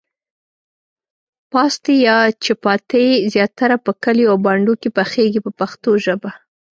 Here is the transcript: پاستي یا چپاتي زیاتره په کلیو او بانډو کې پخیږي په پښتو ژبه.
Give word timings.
پاستي 1.51 1.95
یا 2.07 2.17
چپاتي 2.43 3.05
زیاتره 3.33 3.75
په 3.85 3.91
کلیو 4.03 4.31
او 4.31 4.37
بانډو 4.45 4.73
کې 4.81 4.89
پخیږي 4.97 5.39
په 5.45 5.51
پښتو 5.59 5.91
ژبه. 6.05 6.31